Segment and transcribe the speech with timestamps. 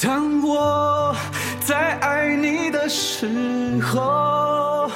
[0.00, 1.14] 当我
[1.60, 3.26] 在爱你的时
[3.80, 4.90] 候，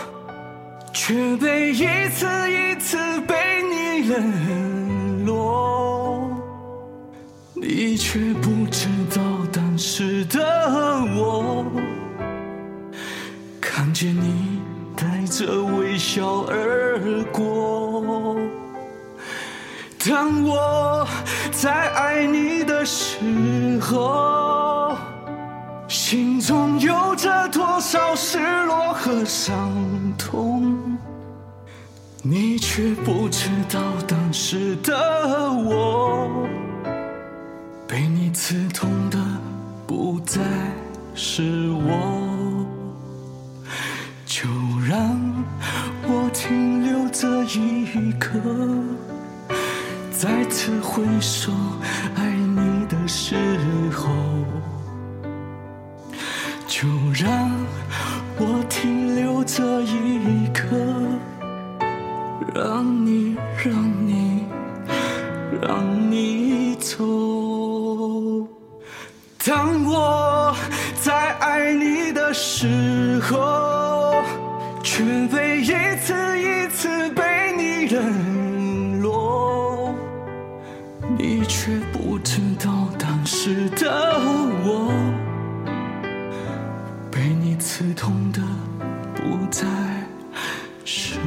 [0.93, 6.31] 却被一次一次被你冷落，
[7.55, 10.41] 你却不知道当时的
[11.17, 11.65] 我，
[13.61, 14.61] 看见你
[14.95, 17.01] 带着微笑而
[17.33, 18.37] 过。
[20.07, 21.07] 当我
[21.51, 23.19] 在爱你的时
[23.81, 24.58] 候，
[25.89, 29.73] 心中有着多少失落和伤
[30.19, 30.77] 痛，
[32.23, 34.95] 你却不知道当时的
[35.51, 36.47] 我，
[37.87, 39.19] 被你刺痛的
[39.87, 40.43] 不再
[41.15, 42.67] 是我，
[44.27, 44.47] 就
[44.87, 45.19] 让
[46.07, 48.39] 我停留这一刻。
[50.13, 51.51] 再次回首
[52.15, 53.37] 爱你的时
[53.95, 54.08] 候，
[60.53, 60.77] 刻，
[62.55, 63.75] 让你，让
[64.07, 64.45] 你，
[65.63, 66.97] 让你走。
[69.45, 70.55] 当我
[71.01, 74.15] 在爱你的时候，
[74.83, 75.67] 却被一
[76.03, 79.95] 次一次被你冷落。
[81.17, 84.21] 你却不知道当时的
[84.65, 84.93] 我，
[87.11, 88.41] 被你刺痛的
[89.15, 89.67] 不再
[90.89, 91.21] 是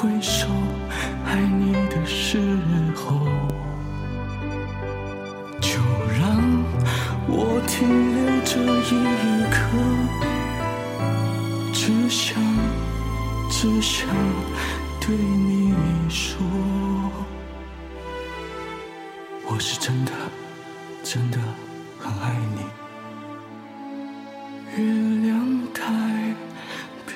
[0.00, 0.46] 回首
[1.26, 2.38] 爱你的时
[2.96, 3.20] 候，
[5.60, 5.78] 就
[6.18, 6.40] 让
[7.28, 8.88] 我停留这一
[9.50, 9.60] 刻，
[11.74, 12.34] 只想，
[13.50, 14.08] 只想
[15.02, 15.74] 对你
[16.08, 16.38] 说，
[19.44, 20.12] 我是真的，
[21.04, 21.38] 真的
[21.98, 22.62] 很爱你。
[24.82, 24.82] 月
[25.26, 25.36] 亮
[25.74, 25.82] 代
[27.04, 27.12] 表